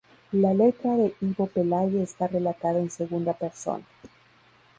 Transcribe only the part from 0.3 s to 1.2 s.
La letra de